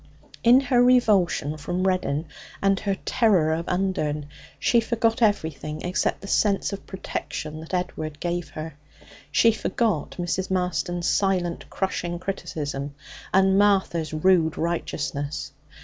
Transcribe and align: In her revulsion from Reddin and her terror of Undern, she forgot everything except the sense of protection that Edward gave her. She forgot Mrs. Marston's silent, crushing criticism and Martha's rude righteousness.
In 0.43 0.61
her 0.61 0.81
revulsion 0.83 1.57
from 1.57 1.85
Reddin 1.85 2.25
and 2.59 2.79
her 2.79 2.95
terror 3.05 3.53
of 3.53 3.67
Undern, 3.69 4.25
she 4.57 4.79
forgot 4.81 5.21
everything 5.21 5.83
except 5.83 6.21
the 6.21 6.27
sense 6.27 6.73
of 6.73 6.87
protection 6.87 7.59
that 7.59 7.71
Edward 7.75 8.19
gave 8.19 8.49
her. 8.49 8.73
She 9.31 9.51
forgot 9.51 10.15
Mrs. 10.17 10.49
Marston's 10.49 11.07
silent, 11.07 11.69
crushing 11.69 12.17
criticism 12.17 12.95
and 13.31 13.59
Martha's 13.59 14.11
rude 14.11 14.57
righteousness. 14.57 15.51